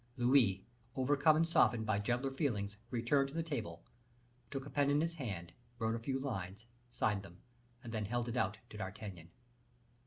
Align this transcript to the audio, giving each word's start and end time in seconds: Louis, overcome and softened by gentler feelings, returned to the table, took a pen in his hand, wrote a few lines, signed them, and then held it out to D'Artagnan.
Louis, 0.17 0.65
overcome 0.95 1.35
and 1.35 1.47
softened 1.47 1.85
by 1.85 1.99
gentler 1.99 2.31
feelings, 2.31 2.75
returned 2.89 3.29
to 3.29 3.35
the 3.35 3.43
table, 3.43 3.83
took 4.49 4.65
a 4.65 4.69
pen 4.71 4.89
in 4.89 4.99
his 4.99 5.13
hand, 5.13 5.53
wrote 5.77 5.93
a 5.93 5.99
few 5.99 6.17
lines, 6.17 6.65
signed 6.89 7.21
them, 7.21 7.37
and 7.83 7.93
then 7.93 8.05
held 8.05 8.27
it 8.27 8.35
out 8.35 8.57
to 8.71 8.77
D'Artagnan. 8.77 9.29